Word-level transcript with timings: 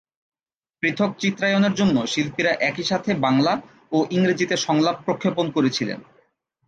পৃথক 0.83 1.11
চিত্রায়নের 1.19 1.73
জন্য 1.73 1.95
শিল্পীরা 2.07 2.51
একই 2.61 2.83
সাথে 2.83 3.11
বাংলা 3.15 3.53
ও 3.91 3.97
ইংরেজিতে 4.11 4.55
সংলাপ 4.57 4.97
প্রক্ষেপণ 5.05 5.45
করেছিলেন। 5.51 5.99